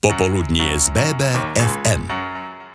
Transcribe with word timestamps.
Popoludnie 0.00 0.80
z 0.80 0.90
BBFM. 0.90 2.19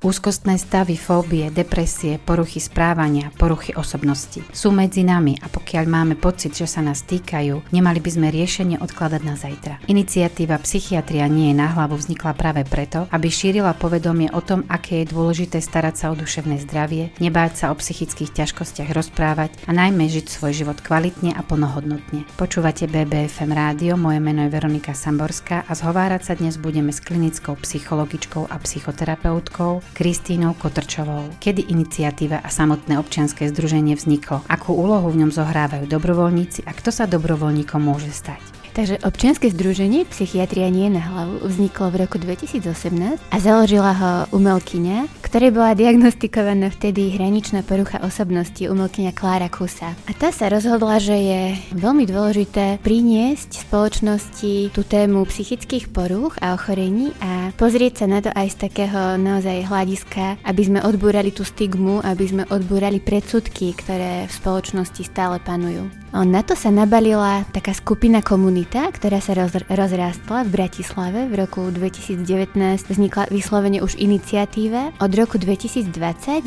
Úzkostné 0.05 0.61
stavy, 0.61 1.01
fóbie, 1.01 1.50
depresie, 1.50 2.21
poruchy 2.21 2.61
správania, 2.61 3.33
poruchy 3.42 3.74
osobnosti 3.74 4.38
sú 4.54 4.70
medzi 4.70 5.01
nami 5.01 5.33
a 5.42 5.50
pokiaľ 5.50 5.85
máme 5.89 6.14
pocit, 6.14 6.53
že 6.53 6.69
sa 6.69 6.85
nás 6.85 7.01
týkajú, 7.09 7.74
nemali 7.74 7.98
by 7.98 8.14
sme 8.14 8.30
riešenie 8.30 8.78
odkladať 8.86 9.21
na 9.26 9.34
zajtra. 9.34 9.82
Iniciatíva 9.89 10.62
Psychiatria 10.62 11.26
nie 11.26 11.50
je 11.50 11.57
na 11.57 11.73
hlavu 11.73 11.98
vznikla 11.98 12.38
práve 12.38 12.62
preto, 12.70 13.10
aby 13.10 13.34
šírila 13.34 13.73
povedomie 13.73 14.30
o 14.30 14.46
tom, 14.46 14.62
aké 14.70 15.02
je 15.02 15.10
dôležité 15.10 15.57
starať 15.57 15.96
sa 15.98 16.06
o 16.14 16.16
duševné 16.22 16.62
zdravie, 16.62 17.10
nebáť 17.18 17.66
sa 17.66 17.66
o 17.74 17.76
psychických 17.82 18.46
ťažkostiach 18.46 18.94
rozprávať 18.94 19.58
a 19.66 19.74
najmä 19.74 20.06
žiť 20.06 20.30
svoj 20.30 20.54
život 20.54 20.86
kvalitne 20.86 21.34
a 21.34 21.42
plnohodnotne. 21.42 22.30
Počúvate 22.38 22.86
BBFM 22.86 23.50
rádio, 23.50 23.98
moje 23.98 24.22
meno 24.22 24.46
je 24.46 24.54
Veronika 24.54 24.94
Samborská 24.94 25.66
a 25.66 25.74
zhovárať 25.74 26.30
sa 26.30 26.34
dnes 26.38 26.62
budeme 26.62 26.94
s 26.94 27.02
klinickou 27.02 27.58
psychologičkou 27.58 28.54
a 28.54 28.62
psychoterapeutkou 28.62 29.95
Kristínou 29.96 30.60
Kotrčovou. 30.60 31.32
Kedy 31.40 31.72
iniciatíva 31.72 32.44
a 32.44 32.52
samotné 32.52 32.99
občianske 32.99 33.48
združenie 33.48 33.95
vzniklo? 33.95 34.44
Akú 34.52 34.76
úlohu 34.76 35.08
v 35.08 35.23
ňom 35.23 35.31
zohrávajú 35.31 35.88
dobrovoľníci 35.88 36.68
a 36.68 36.76
kto 36.76 36.91
sa 36.91 37.08
dobrovoľníkom 37.08 37.80
môže 37.80 38.12
stať? 38.12 38.54
Takže 38.75 38.99
občianske 39.07 39.47
združenie 39.55 40.03
Psychiatria 40.11 40.67
nie 40.67 40.91
na 40.91 40.99
hlavu 40.99 41.47
vzniklo 41.47 41.95
v 41.95 42.03
roku 42.03 42.20
2018 42.20 43.23
a 43.31 43.38
založila 43.39 43.95
ho 43.95 44.11
umelkyňa, 44.35 45.07
ktorej 45.23 45.55
bola 45.55 45.71
diagnostikovaná 45.79 46.67
vtedy 46.75 47.15
hraničná 47.15 47.63
porucha 47.63 48.03
osobnosti 48.03 48.59
umelkyňa 48.67 49.15
Klára 49.15 49.48
Kusa. 49.48 49.95
A 49.95 50.11
tá 50.11 50.35
sa 50.35 50.51
rozhodla, 50.51 50.99
že 50.99 51.15
je 51.15 51.41
veľmi 51.71 52.03
dôležité 52.03 52.84
priniesť 52.84 53.63
spoločnosti 53.63 54.76
tú 54.76 54.81
tému 54.84 55.23
psychických 55.23 55.95
poruch 55.95 56.35
a 56.43 56.51
ochorení 56.51 57.15
a 57.23 57.55
pozrieť 57.55 58.03
sa 58.03 58.05
na 58.12 58.20
to 58.20 58.27
aj 58.35 58.59
z 58.59 58.67
takého 58.67 59.15
naozaj 59.15 59.71
hľadiska, 59.71 60.43
aby 60.43 60.62
sme 60.67 60.84
odbúrali 60.84 61.31
tú 61.31 61.48
stigmu, 61.48 62.03
aby 62.03 62.26
sme 62.27 62.43
odbúrali 62.51 62.99
predsudky, 62.99 63.71
ktoré 63.71 64.28
v 64.28 64.36
spoločnosti 64.36 65.00
stále 65.00 65.40
panujú. 65.40 66.05
Na 66.16 66.48
to 66.48 66.56
sa 66.56 66.72
nabalila 66.72 67.44
taká 67.52 67.76
skupina 67.76 68.24
komunita, 68.24 68.88
ktorá 68.88 69.20
sa 69.20 69.36
roz, 69.36 69.52
rozrástla 69.68 70.48
v 70.48 70.50
Bratislave 70.56 71.28
v 71.28 71.44
roku 71.44 71.68
2019. 71.68 72.56
Vznikla 72.88 73.28
vyslovene 73.28 73.84
už 73.84 74.00
iniciatíva. 74.00 74.96
Od 75.04 75.12
roku 75.12 75.36
2020 75.36 75.92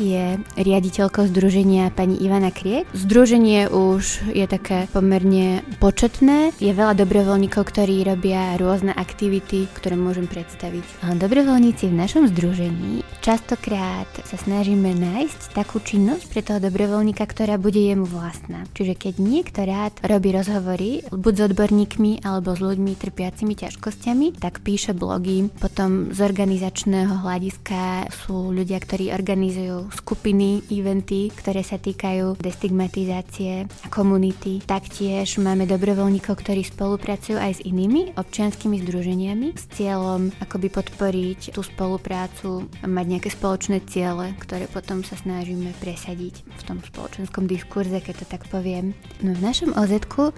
je 0.01 0.41
riaditeľkou 0.57 1.21
združenia 1.29 1.93
pani 1.93 2.17
Ivana 2.17 2.49
Kriek. 2.49 2.89
Združenie 2.97 3.69
už 3.69 4.33
je 4.33 4.49
také 4.49 4.89
pomerne 4.89 5.61
početné. 5.77 6.49
Je 6.57 6.73
veľa 6.73 6.97
dobrovoľníkov, 6.97 7.69
ktorí 7.69 8.01
robia 8.09 8.57
rôzne 8.57 8.97
aktivity, 8.97 9.69
ktoré 9.77 9.93
môžem 9.93 10.25
predstaviť. 10.25 11.13
Dobrovoľníci 11.13 11.93
v 11.93 11.99
našom 12.09 12.25
združení 12.33 13.05
častokrát 13.21 14.09
sa 14.25 14.33
snažíme 14.33 14.97
nájsť 14.97 15.53
takú 15.53 15.77
činnosť 15.77 16.25
pre 16.25 16.41
toho 16.41 16.57
dobrovoľníka, 16.57 17.21
ktorá 17.21 17.61
bude 17.61 17.77
jemu 17.77 18.09
vlastná. 18.09 18.65
Čiže 18.73 18.97
keď 18.97 19.13
niekto 19.21 19.58
rád 19.63 19.93
robí 20.05 20.31
rozhovory 20.31 21.03
buď 21.09 21.33
s 21.35 21.41
odborníkmi 21.51 22.23
alebo 22.23 22.55
s 22.55 22.61
ľuďmi 22.63 22.93
trpiacimi 22.95 23.53
ťažkosťami, 23.55 24.39
tak 24.39 24.63
píše 24.63 24.95
blogy. 24.95 25.51
Potom 25.59 26.11
z 26.15 26.19
organizačného 26.23 27.23
hľadiska 27.23 28.11
sú 28.11 28.51
ľudia, 28.53 28.79
ktorí 28.79 29.11
organizujú 29.11 29.91
skupiny, 29.95 30.67
eventy, 30.71 31.31
ktoré 31.33 31.65
sa 31.65 31.81
týkajú 31.81 32.39
destigmatizácie 32.39 33.65
a 33.65 33.87
komunity. 33.91 34.63
Taktiež 34.63 35.41
máme 35.41 35.65
dobrovoľníkov, 35.65 36.39
ktorí 36.39 36.63
spolupracujú 36.67 37.39
aj 37.39 37.59
s 37.59 37.65
inými 37.65 38.15
občianskými 38.15 38.79
združeniami 38.85 39.55
s 39.55 39.65
cieľom 39.75 40.31
akoby 40.43 40.67
podporiť 40.71 41.53
tú 41.55 41.61
spoluprácu 41.65 42.69
mať 42.85 43.05
nejaké 43.05 43.29
spoločné 43.31 43.83
ciele, 43.89 44.35
ktoré 44.39 44.69
potom 44.69 45.01
sa 45.01 45.15
snažíme 45.19 45.73
presadiť 45.79 46.45
v 46.45 46.61
tom 46.65 46.77
spoločenskom 46.83 47.45
diskurze, 47.49 47.99
keď 47.99 48.23
to 48.23 48.25
tak 48.29 48.45
poviem. 48.47 48.93
No 49.19 49.35
v 49.35 49.41
našom 49.49 49.73
oz 49.73 49.89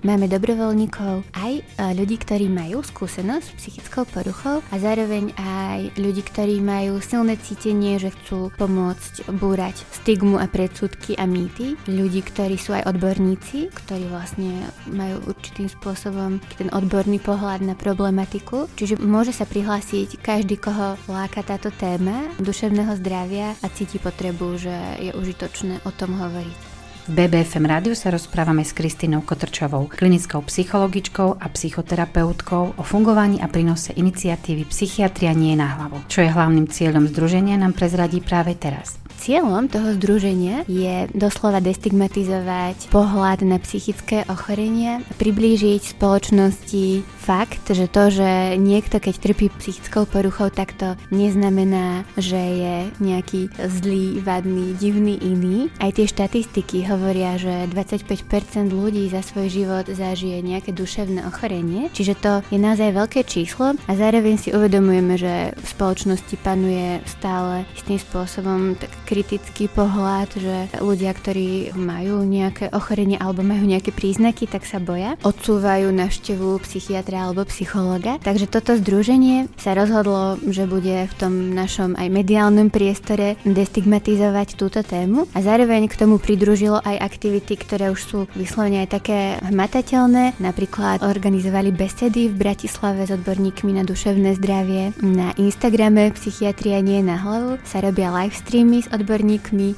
máme 0.07 0.31
dobrovoľníkov 0.31 1.27
aj 1.35 1.53
e, 1.59 1.61
ľudí, 1.99 2.15
ktorí 2.15 2.47
majú 2.47 2.79
skúsenosť 2.79 3.43
s 3.43 3.57
psychickou 3.59 4.07
poruchou 4.07 4.63
a 4.71 4.75
zároveň 4.79 5.35
aj 5.35 5.99
ľudí, 5.99 6.23
ktorí 6.23 6.63
majú 6.63 7.03
silné 7.03 7.35
cítenie, 7.35 7.99
že 7.99 8.15
chcú 8.15 8.55
pomôcť 8.55 9.27
búrať 9.35 9.83
stigmu 9.99 10.39
a 10.39 10.47
predsudky 10.47 11.19
a 11.19 11.27
mýty. 11.27 11.75
Ľudí, 11.91 12.23
ktorí 12.23 12.55
sú 12.55 12.71
aj 12.71 12.87
odborníci, 12.87 13.75
ktorí 13.75 14.07
vlastne 14.07 14.63
majú 14.87 15.19
určitým 15.27 15.67
spôsobom 15.67 16.39
ten 16.55 16.71
odborný 16.71 17.19
pohľad 17.19 17.67
na 17.67 17.75
problematiku. 17.75 18.71
Čiže 18.79 18.95
môže 19.03 19.35
sa 19.35 19.43
prihlásiť 19.43 20.23
každý, 20.23 20.55
koho 20.55 20.95
láka 21.11 21.43
táto 21.43 21.67
téma 21.67 22.31
duševného 22.39 22.95
zdravia 23.03 23.59
a 23.59 23.67
cíti 23.67 23.99
potrebu, 23.99 24.55
že 24.55 24.75
je 25.03 25.11
užitočné 25.11 25.83
o 25.83 25.91
tom 25.91 26.15
hovoriť. 26.15 26.70
V 27.01 27.17
BBFM 27.17 27.65
rádiu 27.65 27.97
sa 27.97 28.13
rozprávame 28.13 28.61
s 28.61 28.77
Kristínou 28.77 29.25
Kotrčovou, 29.25 29.89
klinickou 29.89 30.45
psychologičkou 30.45 31.33
a 31.41 31.49
psychoterapeutkou 31.49 32.77
o 32.77 32.83
fungovaní 32.85 33.41
a 33.41 33.49
prínose 33.49 33.89
iniciatívy 33.97 34.69
Psychiatria 34.69 35.33
nie 35.33 35.57
na 35.57 35.65
hlavu. 35.65 36.05
Čo 36.05 36.21
je 36.21 36.29
hlavným 36.29 36.69
cieľom 36.69 37.09
združenia 37.09 37.57
nám 37.57 37.73
prezradí 37.73 38.21
práve 38.21 38.53
teraz. 38.53 39.00
Cieľom 39.21 39.69
toho 39.69 39.93
združenia 40.01 40.65
je 40.65 41.05
doslova 41.13 41.61
destigmatizovať 41.61 42.89
pohľad 42.89 43.45
na 43.45 43.61
psychické 43.61 44.25
ochorenia, 44.25 45.05
priblížiť 45.21 45.93
spoločnosti 45.93 47.05
fakt, 47.21 47.69
že 47.69 47.85
to, 47.85 48.09
že 48.09 48.57
niekto 48.57 48.97
keď 48.97 49.21
trpí 49.21 49.53
psychickou 49.61 50.09
poruchou, 50.09 50.49
tak 50.49 50.73
to 50.73 50.97
neznamená, 51.13 52.01
že 52.17 52.41
je 52.41 52.75
nejaký 52.97 53.53
zlý, 53.61 54.25
vadný, 54.25 54.73
divný 54.81 55.21
iný. 55.21 55.69
Aj 55.77 55.93
tie 55.93 56.09
štatistiky 56.09 56.89
hovoria, 56.89 57.37
že 57.37 57.69
25% 57.69 58.73
ľudí 58.73 59.05
za 59.05 59.21
svoj 59.21 59.53
život 59.53 59.85
zažije 59.85 60.41
nejaké 60.41 60.73
duševné 60.73 61.29
ochorenie, 61.29 61.93
čiže 61.93 62.17
to 62.17 62.41
je 62.49 62.57
naozaj 62.57 62.89
veľké 62.89 63.21
číslo 63.29 63.77
a 63.85 63.91
zároveň 63.93 64.41
si 64.41 64.49
uvedomujeme, 64.49 65.13
že 65.13 65.53
v 65.53 65.65
spoločnosti 65.77 66.35
panuje 66.41 67.05
stále 67.05 67.69
istým 67.77 68.01
spôsobom 68.01 68.73
tak 68.81 68.89
kritický 69.11 69.67
pohľad, 69.67 70.31
že 70.39 70.55
ľudia, 70.79 71.11
ktorí 71.11 71.75
majú 71.75 72.23
nejaké 72.23 72.71
ochorenie 72.71 73.19
alebo 73.19 73.43
majú 73.43 73.67
nejaké 73.67 73.91
príznaky, 73.91 74.47
tak 74.47 74.63
sa 74.63 74.79
boja. 74.79 75.19
Odsúvajú 75.19 75.91
návštevu 75.91 76.63
psychiatra 76.63 77.27
alebo 77.27 77.43
psychologa. 77.51 78.15
Takže 78.23 78.47
toto 78.47 78.79
združenie 78.79 79.51
sa 79.59 79.75
rozhodlo, 79.75 80.39
že 80.47 80.63
bude 80.63 81.11
v 81.11 81.13
tom 81.19 81.51
našom 81.51 81.99
aj 81.99 82.07
mediálnom 82.07 82.71
priestore 82.71 83.35
destigmatizovať 83.43 84.55
túto 84.55 84.79
tému 84.79 85.27
a 85.35 85.43
zároveň 85.43 85.91
k 85.91 85.99
tomu 85.99 86.15
pridružilo 86.15 86.79
aj 86.79 87.03
aktivity, 87.03 87.59
ktoré 87.59 87.91
už 87.91 87.99
sú 87.99 88.19
vyslovene 88.39 88.87
aj 88.87 88.95
také 88.95 89.19
hmatateľné. 89.43 90.39
Napríklad 90.39 91.03
organizovali 91.03 91.75
besedy 91.75 92.31
v 92.31 92.39
Bratislave 92.39 93.03
s 93.03 93.11
odborníkmi 93.11 93.75
na 93.75 93.83
duševné 93.83 94.39
zdravie. 94.39 94.95
Na 95.03 95.35
Instagrame 95.35 96.15
Psychiatria 96.15 96.79
nie 96.79 97.03
na 97.03 97.19
hlavu 97.19 97.59
sa 97.67 97.83
robia 97.83 98.07
live 98.07 98.37
streamy 98.37 98.79
s 98.79 98.87
odborníkmi. 98.87 99.00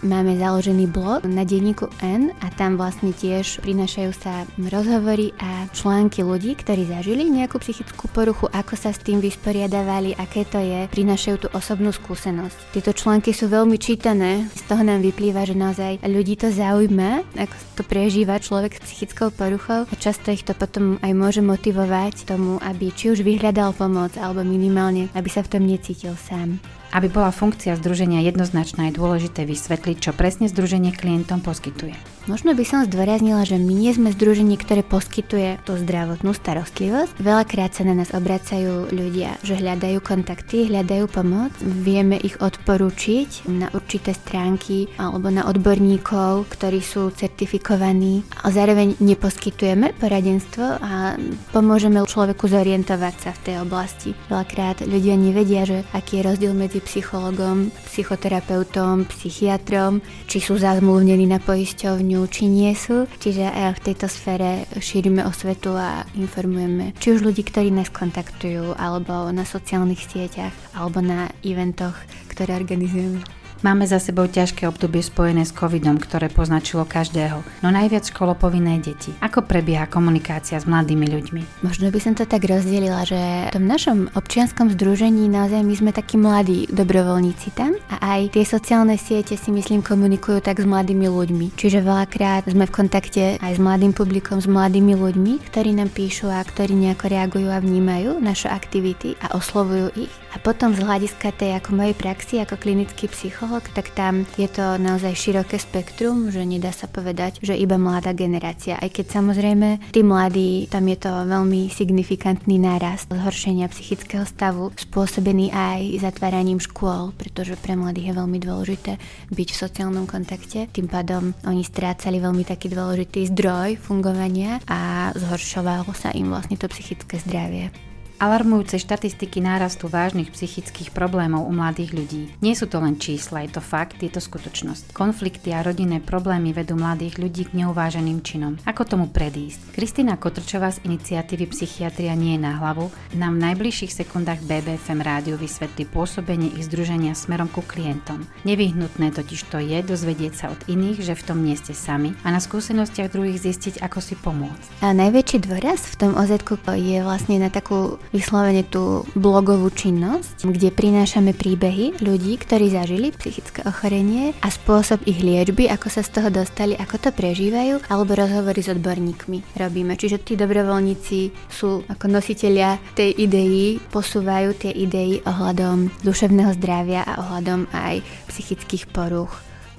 Máme 0.03 0.35
založený 0.35 0.91
blog 0.91 1.23
na 1.23 1.47
denníku 1.47 1.88
N 2.03 2.35
a 2.44 2.51
tam 2.59 2.75
vlastne 2.75 3.16
tiež 3.16 3.63
prinašajú 3.63 4.11
sa 4.11 4.44
rozhovory 4.59 5.31
a 5.39 5.66
články 5.72 6.28
ľudí, 6.28 6.59
ktorí 6.59 6.91
zažili 6.91 7.31
nejakú 7.31 7.56
psychickú 7.63 8.12
poruchu, 8.12 8.51
ako 8.51 8.75
sa 8.75 8.91
s 8.91 9.00
tým 9.00 9.23
vysporiadavali, 9.23 10.19
aké 10.19 10.44
to 10.44 10.59
je, 10.59 10.91
prinašajú 10.91 11.38
tú 11.39 11.47
osobnú 11.56 11.95
skúsenosť. 11.95 12.75
Tieto 12.75 12.91
články 12.91 13.31
sú 13.31 13.47
veľmi 13.47 13.79
čítané, 13.79 14.51
z 14.51 14.63
toho 14.67 14.83
nám 14.83 15.00
vyplýva, 15.00 15.47
že 15.47 15.56
naozaj 15.56 16.03
ľudí 16.03 16.35
to 16.35 16.51
zaujíma, 16.51 17.23
ako 17.39 17.56
to 17.79 17.83
prežíva 17.88 18.44
človek 18.44 18.75
s 18.75 18.83
psychickou 18.83 19.31
poruchou 19.31 19.88
a 19.88 19.94
často 19.95 20.35
ich 20.35 20.44
to 20.44 20.51
potom 20.51 21.00
aj 21.00 21.16
môže 21.16 21.39
motivovať 21.39 22.28
tomu, 22.28 22.59
aby 22.59 22.91
či 22.91 23.16
už 23.16 23.23
vyhľadal 23.23 23.72
pomoc 23.72 24.19
alebo 24.19 24.44
minimálne, 24.44 25.07
aby 25.16 25.31
sa 25.31 25.47
v 25.47 25.51
tom 25.57 25.63
necítil 25.63 26.13
sám. 26.19 26.59
Aby 26.94 27.10
bola 27.10 27.34
funkcia 27.34 27.74
združenia 27.74 28.22
jednoznačná, 28.22 28.94
je 28.94 29.01
dôležité 29.01 29.50
vysvetliť, 29.50 29.98
čo 29.98 30.12
presne 30.13 30.45
združenie 30.45 30.94
klientom 30.94 31.42
poskytuje. 31.42 31.98
Možno 32.24 32.56
by 32.56 32.63
som 32.63 32.88
zdôraznila, 32.88 33.44
že 33.44 33.60
my 33.60 33.74
nie 33.75 33.92
sme 33.92 34.13
združenie, 34.13 34.56
ktoré 34.56 34.80
poskytuje 34.80 35.60
tú 35.68 35.75
zdravotnú 35.75 36.31
starostlivosť. 36.31 37.19
Veľakrát 37.19 37.75
sa 37.75 37.84
na 37.84 37.98
nás 37.98 38.16
obracajú 38.16 38.94
ľudia, 38.94 39.36
že 39.44 39.60
hľadajú 39.60 40.00
kontakty, 40.00 40.72
hľadajú 40.72 41.12
pomoc, 41.12 41.51
vieme 41.60 42.16
ich 42.16 42.40
odporučiť 42.40 43.50
na 43.51 43.68
určité 43.75 44.16
stránky 44.16 44.88
alebo 44.96 45.34
na 45.34 45.50
odborníkov, 45.50 46.48
ktorí 46.48 46.80
sú 46.80 47.12
certifikovaní 47.12 48.24
a 48.46 48.54
zároveň 48.54 49.01
neposkytujeme 49.04 49.92
poradenstvo 49.98 50.80
a 50.80 51.19
pomôžeme 51.51 52.06
človeku 52.06 52.48
zorientovať 52.48 53.16
sa 53.19 53.31
v 53.36 53.44
tej 53.51 53.56
oblasti. 53.60 54.16
Veľakrát 54.31 54.86
ľudia 54.86 55.19
nevedia, 55.19 55.68
že 55.68 55.84
aký 55.92 56.24
je 56.24 56.28
rozdiel 56.31 56.54
medzi 56.56 56.80
psychologom, 56.83 57.71
psychoterapeutom, 57.89 59.07
psychiatrom, 59.09 60.03
či 60.27 60.38
sú 60.44 60.59
zazmluvnení 60.59 61.25
na 61.25 61.39
poisťovňu, 61.39 62.19
či 62.30 62.44
nie 62.51 62.71
sú. 62.75 63.07
Čiže 63.19 63.47
aj 63.47 63.80
v 63.80 63.83
tejto 63.91 64.07
sfére 64.12 64.68
šírime 64.77 65.24
osvetu 65.24 65.74
a 65.74 66.03
informujeme 66.13 66.94
či 67.00 67.15
už 67.15 67.24
ľudí, 67.24 67.47
ktorí 67.47 67.71
nás 67.71 67.89
kontaktujú, 67.89 68.75
alebo 68.77 69.31
na 69.31 69.47
sociálnych 69.47 70.03
sieťach, 70.03 70.53
alebo 70.75 71.00
na 71.00 71.31
eventoch, 71.41 71.95
ktoré 72.30 72.56
organizujeme. 72.59 73.43
Máme 73.63 73.88
za 73.88 73.95
sebou 73.95 74.27
ťažké 74.27 74.68
obdobie 74.68 75.00
spojené 75.00 75.48
s 75.48 75.56
covidom, 75.56 75.95
ktoré 75.95 76.27
poznačilo 76.27 76.83
každého, 76.83 77.48
no 77.63 77.71
najviac 77.71 78.04
školopovinné 78.04 78.83
deti. 78.83 79.15
Ako 79.24 79.48
prebieha 79.48 79.88
komunikácia 79.88 80.60
s 80.60 80.68
mladými 80.68 81.07
ľuďmi? 81.07 81.63
Možno 81.63 81.88
by 81.88 82.00
som 82.04 82.12
to 82.12 82.27
tak 82.27 82.44
rozdelila, 82.44 83.07
že 83.07 83.15
v 83.15 83.56
tom 83.56 83.63
našom 83.63 84.12
občianskom 84.19 84.68
združení 84.75 85.31
naozaj 85.31 85.63
my 85.63 85.75
sme 85.80 85.92
takí 85.95 86.19
mladí 86.19 86.68
dobrovoľníci 86.75 87.56
tam 87.56 87.80
a 87.88 88.19
aj 88.19 88.36
tie 88.36 88.44
sociálne 88.44 89.00
siete 89.00 89.39
si 89.39 89.48
myslím 89.56 89.80
komunikujú 89.80 90.44
tak 90.44 90.60
s 90.60 90.68
mladými 90.68 91.07
ľuďmi. 91.07 91.56
Čiže 91.56 91.88
veľakrát 91.88 92.44
sme 92.51 92.68
v 92.68 92.75
kontakte 92.75 93.39
aj 93.39 93.51
s 93.56 93.63
mladým 93.63 93.95
publikom, 93.95 94.44
s 94.44 94.48
mladými 94.51 94.92
ľuďmi, 94.92 95.39
ktorí 95.39 95.71
nám 95.71 95.88
píšu 95.95 96.27
a 96.27 96.44
ktorí 96.44 96.75
nejako 96.75 97.07
reagujú 97.07 97.48
a 97.48 97.63
vnímajú 97.63 98.19
naše 98.19 98.51
aktivity 98.51 99.15
a 99.24 99.39
oslovujú 99.39 99.95
ich. 99.95 100.12
A 100.33 100.41
potom 100.41 100.74
z 100.74 100.81
hľadiska 100.81 101.30
tej 101.38 101.62
ako 101.62 101.77
mojej 101.77 101.94
praxi 101.94 102.41
ako 102.41 102.57
klinický 102.57 103.06
psycholog 103.13 103.62
tak 103.77 103.94
tam 103.94 104.25
je 104.33 104.50
to 104.50 104.81
naozaj 104.81 105.13
široké 105.13 105.62
spektrum, 105.62 106.33
že 106.33 106.41
nedá 106.41 106.74
sa 106.74 106.89
povedať, 106.89 107.38
že 107.45 107.53
iba 107.53 107.77
mladá 107.77 108.18
generácia. 108.18 108.81
Aj 108.81 108.89
keď 108.89 109.21
samozrejme 109.21 109.94
tí 109.94 110.01
mladí, 110.01 110.65
tam 110.74 110.89
je 110.89 110.97
to 110.97 111.12
veľmi 111.30 111.69
signifikantný 111.69 112.57
nárast 112.57 113.13
zhoršenia 113.13 113.69
psychického 113.69 114.25
stavu, 114.25 114.74
spôsobený 114.74 115.53
aj 115.53 116.01
zatváraním 116.01 116.57
škôl, 116.57 117.13
pretože 117.13 117.53
pre 117.62 117.77
mladých 117.77 118.13
je 118.13 118.18
veľmi 118.18 118.39
dôležité 118.41 118.91
byť 119.29 119.47
v 119.53 119.59
sociálnom 119.62 120.09
kontakte. 120.09 120.65
Tým 120.74 120.89
pádom 120.89 121.38
oni 121.45 121.62
strácali 121.62 122.18
veľmi 122.18 122.41
taký 122.41 122.74
dôležitý 122.74 123.29
zdroj 123.29 123.77
fungovania 123.77 124.57
a 124.65 125.13
zhoršovalo 125.13 125.94
sa 125.94 126.09
im 126.18 126.33
vlastne 126.33 126.57
to 126.57 126.65
psychické 126.74 127.21
zdravie. 127.21 127.93
Alarmujúce 128.21 128.77
štatistiky 128.80 129.42
nárastu 129.42 129.89
vážnych 129.89 130.30
psychických 130.31 130.94
problémov 130.94 131.45
u 131.45 131.51
mladých 131.51 131.92
ľudí. 131.98 132.24
Nie 132.39 132.54
sú 132.54 132.69
to 132.69 132.80
len 132.80 133.01
čísla, 133.01 133.44
je 133.44 133.57
to 133.57 133.62
fakt, 133.62 134.00
je 134.00 134.10
to 134.10 134.21
skutočnosť. 134.21 134.94
Konflikty 134.94 135.51
a 135.51 135.65
rodinné 135.65 136.00
problémy 136.00 136.54
vedú 136.54 136.77
mladých 136.77 137.19
ľudí 137.19 137.50
k 137.50 137.65
neuváženým 137.65 138.21
činom. 138.21 138.62
Ako 138.63 138.86
tomu 138.86 139.10
predísť? 139.10 139.74
Kristina 139.75 140.15
Kotrčová 140.15 140.71
z 140.71 140.86
iniciatívy 140.86 141.50
Psychiatria 141.51 142.13
nie 142.13 142.38
je 142.38 142.45
na 142.45 142.62
hlavu 142.62 142.94
nám 143.13 143.38
v 143.38 143.44
najbližších 143.51 143.94
sekundách 143.94 144.42
BBFM 144.45 145.00
rádiu 145.06 145.36
vysvetlí 145.38 145.86
pôsobenie 145.89 146.50
ich 146.57 146.65
združenia 146.65 147.13
smerom 147.13 147.45
ku 147.51 147.62
klientom. 147.62 148.25
Nevyhnutné 148.48 149.13
totiž 149.13 149.54
to 149.54 149.62
je 149.62 149.80
dozvedieť 149.86 150.33
sa 150.33 150.45
od 150.50 150.60
iných, 150.65 151.04
že 151.06 151.13
v 151.13 151.25
tom 151.27 151.45
nie 151.45 151.54
ste 151.54 151.77
sami 151.77 152.18
a 152.25 152.33
na 152.33 152.42
skúsenostiach 152.42 153.13
druhých 153.13 153.42
zistiť, 153.42 153.86
ako 153.86 154.00
si 154.01 154.18
pomôcť. 154.18 154.81
A 154.81 154.95
najväčší 154.98 155.45
dôraz 155.45 155.86
v 155.94 155.95
tom 156.00 156.12
OZ 156.18 156.42
je 156.74 156.98
vlastne 157.06 157.38
na 157.38 157.54
takú 157.54 158.01
vyslovene 158.11 158.67
tú 158.67 159.07
blogovú 159.15 159.71
činnosť, 159.71 160.50
kde 160.50 160.73
prinášame 160.73 161.31
príbehy 161.31 162.01
ľudí, 162.03 162.35
ktorí 162.41 162.73
zažili 162.73 163.15
psychické 163.15 163.63
ochorenie 163.63 164.35
a 164.44 164.51
spôsob 164.51 165.05
ich 165.07 165.23
liečby, 165.23 165.71
ako 165.71 165.88
sa 165.88 166.01
z 166.03 166.19
toho 166.19 166.29
dostali, 166.33 166.75
ako 166.75 166.95
to 167.00 167.09
prežívajú, 167.15 167.85
alebo 167.88 168.17
rozhovory 168.17 168.59
s 168.59 168.73
odborníkmi 168.73 169.55
robíme. 169.55 169.94
Čiže 169.95 170.21
tí 170.25 170.33
dobrovoľníci 170.35 171.19
sú 171.47 171.85
ako 171.88 172.05
nositeľia 172.09 172.81
tej 172.97 173.15
idei, 173.15 173.79
posúvajú 173.79 174.57
tie 174.59 174.71
idei 174.75 175.23
ohľadom 175.23 176.03
duševného 176.03 176.51
zdravia 176.59 177.07
a 177.07 177.23
ohľadom 177.23 177.71
aj 177.71 178.03
psychických 178.27 178.91
poruch. 178.91 179.31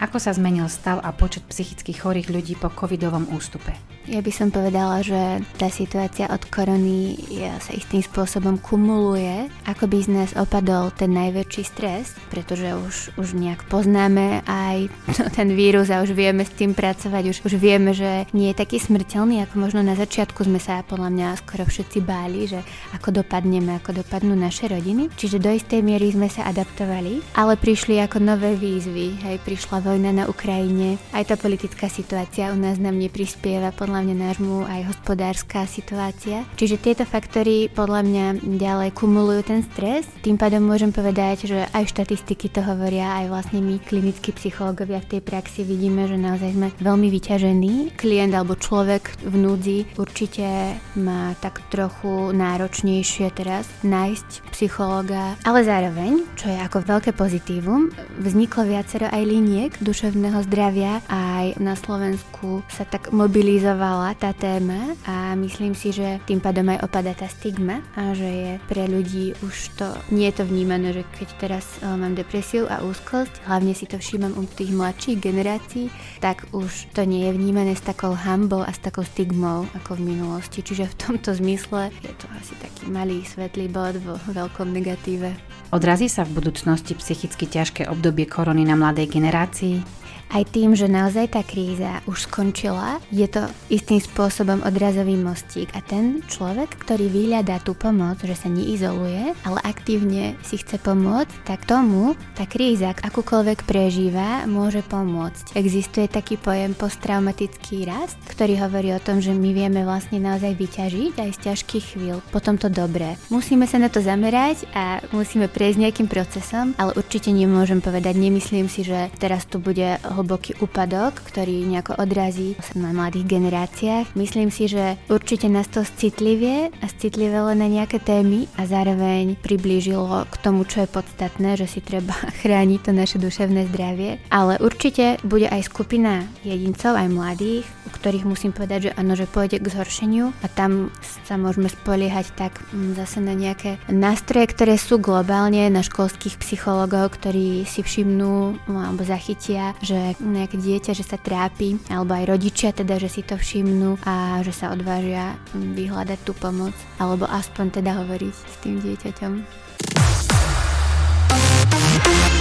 Ako 0.03 0.19
sa 0.19 0.35
zmenil 0.35 0.67
stav 0.67 0.99
a 1.01 1.15
počet 1.15 1.47
psychických 1.47 2.03
chorých 2.03 2.29
ľudí 2.29 2.55
po 2.59 2.67
covidovom 2.69 3.31
ústupe? 3.31 3.94
Ja 4.05 4.21
by 4.21 4.33
som 4.37 4.53
povedala, 4.53 5.01
že 5.01 5.41
tá 5.57 5.73
situácia 5.73 6.29
od 6.29 6.45
korony 6.53 7.17
sa 7.57 7.73
istým 7.73 8.05
spôsobom 8.05 8.61
kumuluje, 8.61 9.49
ako 9.65 9.89
by 9.89 9.99
z 10.05 10.09
nás 10.13 10.31
opadol 10.37 10.93
ten 10.93 11.09
najväčší 11.17 11.63
stres, 11.65 12.13
pretože 12.29 12.69
už, 12.77 13.17
už 13.17 13.33
nejak 13.33 13.65
poznáme 13.73 14.45
aj 14.45 14.93
ten 15.41 15.49
vírus 15.57 15.89
a 15.89 16.05
už 16.05 16.13
vieme 16.13 16.45
s 16.45 16.53
tým 16.53 16.77
pracovať, 16.77 17.33
už, 17.33 17.39
už 17.49 17.57
vieme, 17.57 17.97
že 17.97 18.29
nie 18.37 18.53
je 18.53 18.61
taký 18.61 18.77
smrteľný, 18.77 19.41
ako 19.49 19.57
možno 19.57 19.81
na 19.81 19.97
začiatku 19.97 20.45
sme 20.45 20.61
sa 20.61 20.85
podľa 20.85 21.09
mňa 21.09 21.41
skoro 21.41 21.65
všetci 21.65 21.99
báli, 22.05 22.45
že 22.45 22.61
ako 22.93 23.25
dopadneme, 23.25 23.81
ako 23.81 24.05
dopadnú 24.05 24.37
naše 24.37 24.69
rodiny. 24.69 25.09
Čiže 25.17 25.41
do 25.41 25.49
istej 25.49 25.81
miery 25.81 26.13
sme 26.13 26.29
sa 26.29 26.45
adaptovali, 26.53 27.25
ale 27.41 27.57
prišli 27.57 28.05
ako 28.05 28.21
nové 28.21 28.53
výzvy. 28.53 29.17
Hej, 29.25 29.41
prišla 29.49 29.81
vojna 29.81 30.13
na 30.13 30.25
Ukrajine, 30.29 31.01
aj 31.17 31.33
tá 31.33 31.35
politická 31.41 31.89
situácia 31.89 32.53
u 32.53 32.59
nás 32.61 32.77
nám 32.77 33.01
neprispieva 33.01 33.73
podľa 33.73 33.94
hlavne 33.95 34.19
nášmu 34.19 34.67
aj 34.67 34.91
hospodárska 34.91 35.71
situácia. 35.71 36.43
Čiže 36.59 36.83
tieto 36.83 37.07
faktory 37.07 37.71
podľa 37.71 38.03
mňa 38.03 38.27
ďalej 38.59 38.91
kumulujú 38.91 39.47
ten 39.47 39.63
stres. 39.63 40.03
Tým 40.27 40.35
pádom 40.35 40.67
môžem 40.67 40.91
povedať, 40.91 41.47
že 41.47 41.63
aj 41.71 41.95
štatistiky 41.95 42.51
to 42.51 42.59
hovoria, 42.67 43.23
aj 43.23 43.31
vlastne 43.31 43.63
my 43.63 43.79
klinickí 43.79 44.35
psychológovia 44.35 44.99
v 45.07 45.15
tej 45.15 45.21
praxi 45.23 45.63
vidíme, 45.63 46.11
že 46.11 46.19
naozaj 46.19 46.51
sme 46.59 46.69
veľmi 46.83 47.07
vyťažení. 47.15 47.95
Klient 47.95 48.35
alebo 48.35 48.59
človek 48.59 49.15
v 49.23 49.35
núdzi 49.39 49.79
určite 49.95 50.75
má 50.99 51.39
tak 51.39 51.63
trochu 51.71 52.35
náročnejšie 52.35 53.31
teraz 53.31 53.71
nájsť 53.87 54.51
psychológa, 54.51 55.39
ale 55.47 55.63
zároveň, 55.63 56.27
čo 56.35 56.51
je 56.51 56.59
ako 56.59 56.83
veľké 56.83 57.15
pozitívum, 57.15 57.95
vzniklo 58.19 58.67
viacero 58.67 59.07
aj 59.07 59.23
liniek 59.23 59.71
duševného 59.79 60.43
zdravia 60.51 60.99
aj 61.07 61.61
na 61.61 61.77
Slovensku 61.77 62.65
sa 62.73 62.89
tak 62.89 63.13
mobilizovalo 63.13 63.84
vyvstávala 63.85 64.17
tá 64.17 64.33
téma 64.33 64.97
a 65.05 65.37
myslím 65.37 65.77
si, 65.77 65.93
že 65.93 66.17
tým 66.25 66.41
pádom 66.41 66.73
aj 66.73 66.89
opada 66.89 67.13
tá 67.13 67.29
stigma 67.29 67.85
a 67.93 68.17
že 68.17 68.25
je 68.25 68.51
pre 68.65 68.89
ľudí 68.89 69.37
už 69.45 69.77
to, 69.77 69.93
nie 70.09 70.33
je 70.33 70.41
to 70.41 70.49
vnímané, 70.49 70.97
že 70.97 71.05
keď 71.13 71.29
teraz 71.37 71.69
uh, 71.85 71.93
mám 71.93 72.17
depresiu 72.17 72.65
a 72.65 72.81
úzkosť, 72.81 73.45
hlavne 73.45 73.77
si 73.77 73.85
to 73.85 74.01
všímam 74.01 74.41
u 74.41 74.49
tých 74.49 74.73
mladších 74.73 75.21
generácií, 75.21 75.93
tak 76.25 76.49
už 76.57 76.97
to 76.97 77.05
nie 77.05 77.29
je 77.29 77.37
vnímané 77.37 77.77
s 77.77 77.85
takou 77.85 78.17
hambou 78.17 78.65
a 78.65 78.73
s 78.73 78.81
takou 78.81 79.05
stigmou 79.05 79.69
ako 79.77 80.01
v 80.01 80.17
minulosti. 80.17 80.65
Čiže 80.65 80.89
v 80.89 80.99
tomto 81.05 81.37
zmysle 81.37 81.93
je 82.01 82.13
to 82.17 82.25
asi 82.41 82.57
taký 82.65 82.89
malý 82.89 83.21
svetlý 83.21 83.69
bod 83.69 84.01
vo 84.01 84.17
veľkom 84.33 84.73
negatíve. 84.73 85.29
Odrazí 85.77 86.09
sa 86.09 86.25
v 86.25 86.41
budúcnosti 86.41 86.97
psychicky 86.97 87.45
ťažké 87.45 87.93
obdobie 87.93 88.25
korony 88.25 88.65
na 88.65 88.81
mladej 88.81 89.13
generácii? 89.13 90.04
Aj 90.31 90.43
tým, 90.47 90.73
že 90.73 90.91
naozaj 90.91 91.35
tá 91.35 91.43
kríza 91.43 92.01
už 92.09 92.27
skončila, 92.27 93.03
je 93.11 93.27
to 93.27 93.45
istým 93.71 94.01
spôsobom 94.01 94.63
odrazový 94.65 95.15
mostík 95.19 95.71
a 95.75 95.81
ten 95.85 96.25
človek, 96.27 96.75
ktorý 96.81 97.07
vyhľadá 97.11 97.63
tú 97.63 97.77
pomoc, 97.77 98.23
že 98.23 98.35
sa 98.35 98.49
neizoluje, 98.51 99.37
ale 99.47 99.59
aktívne 99.63 100.35
si 100.43 100.59
chce 100.59 100.81
pomôcť, 100.81 101.47
tak 101.47 101.69
tomu 101.69 102.19
tá 102.35 102.49
kríza, 102.49 102.95
akúkoľvek 102.95 103.67
prežíva, 103.69 104.47
môže 104.49 104.83
pomôcť. 104.87 105.55
Existuje 105.55 106.11
taký 106.11 106.41
pojem 106.41 106.75
posttraumatický 106.75 107.87
rast, 107.87 108.19
ktorý 108.31 108.59
hovorí 108.63 108.91
o 108.95 109.03
tom, 109.03 109.23
že 109.23 109.31
my 109.31 109.51
vieme 109.55 109.87
vlastne 109.87 110.19
naozaj 110.19 110.55
vyťažiť 110.57 111.15
aj 111.21 111.31
z 111.31 111.39
ťažkých 111.51 111.85
chvíľ, 111.95 112.19
potom 112.35 112.59
to 112.59 112.67
dobré. 112.67 113.15
Musíme 113.31 113.67
sa 113.71 113.79
na 113.79 113.89
to 113.89 114.03
zamerať 114.03 114.67
a 114.75 115.01
musíme 115.15 115.47
prejsť 115.47 115.79
nejakým 115.81 116.09
procesom, 116.11 116.75
ale 116.77 116.97
určite 116.99 117.31
nemôžem 117.31 117.79
povedať, 117.79 118.19
nemyslím 118.19 118.67
si, 118.67 118.83
že 118.83 119.11
teraz 119.19 119.47
tu 119.47 119.63
bude 119.63 119.97
hlboký 120.21 120.59
úpadok, 120.63 121.19
ktorý 121.27 121.67
nejako 121.67 121.99
odrazí 121.99 122.55
na 122.79 122.95
mladých 122.95 123.27
generáciách. 123.27 124.15
Myslím 124.15 124.55
si, 124.55 124.71
že 124.71 124.95
určite 125.11 125.51
nás 125.51 125.67
to 125.67 125.83
citlivie 125.83 126.71
a 126.83 126.87
citlivelo 126.87 127.51
na 127.57 127.67
nejaké 127.67 127.99
témy 127.99 128.47
a 128.61 128.69
zároveň 128.69 129.35
priblížilo 129.41 130.29
k 130.29 130.35
tomu, 130.43 130.69
čo 130.69 130.85
je 130.85 130.93
podstatné, 130.93 131.57
že 131.59 131.67
si 131.67 131.81
treba 131.81 132.15
chrániť 132.43 132.81
to 132.85 132.91
naše 132.93 133.17
duševné 133.19 133.71
zdravie. 133.73 134.21
Ale 134.29 134.61
určite 134.61 135.19
bude 135.25 135.49
aj 135.49 135.67
skupina 135.67 136.29
jedincov, 136.45 136.95
aj 136.95 137.09
mladých, 137.09 137.67
u 137.87 137.91
ktorých 137.91 138.29
musím 138.29 138.53
povedať, 138.53 138.91
že 138.91 138.95
áno, 139.01 139.17
že 139.17 139.31
pôjde 139.31 139.59
k 139.63 139.71
zhoršeniu 139.73 140.37
a 140.45 140.47
tam 140.53 140.93
sa 141.25 141.41
môžeme 141.41 141.73
spoliehať 141.73 142.37
tak 142.37 142.61
mm, 142.71 142.99
zase 143.01 143.25
na 143.25 143.33
nejaké 143.33 143.81
nástroje, 143.89 144.53
ktoré 144.53 144.77
sú 144.77 145.01
globálne 145.01 145.65
na 145.73 145.81
školských 145.81 146.37
psychológov, 146.37 147.17
ktorí 147.17 147.65
si 147.65 147.81
všimnú 147.81 148.61
alebo 148.69 149.03
zachytia, 149.07 149.73
že 149.81 150.04
nejaké 150.21 150.61
dieťa, 150.61 150.93
že 150.93 151.05
sa 151.07 151.17
trápi, 151.17 151.81
alebo 151.89 152.13
aj 152.13 152.37
rodičia 152.37 152.77
teda, 152.77 153.01
že 153.01 153.09
si 153.09 153.23
to 153.25 153.41
všimnú 153.41 153.97
a 154.05 154.45
že 154.45 154.53
sa 154.53 154.75
odvážia 154.75 155.41
vyhľadať 155.57 156.19
tú 156.29 156.37
pomoc, 156.37 156.77
alebo 157.01 157.25
aspoň 157.25 157.81
teda 157.81 157.97
hovoriť 158.05 158.35
s 158.37 158.55
tým 158.61 158.77
dieťaťom. 158.85 159.33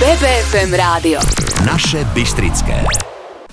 BBFM 0.03 0.71
rádio. 0.75 1.23
Naše 1.63 2.03
Bystrické. 2.11 2.83